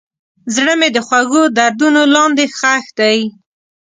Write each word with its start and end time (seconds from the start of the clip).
زړه 0.55 0.73
مې 0.79 0.89
د 0.95 0.97
خوږو 1.07 1.43
دردونو 1.57 2.01
لاندې 2.15 2.45
ښخ 2.57 2.85
دی. 2.99 3.19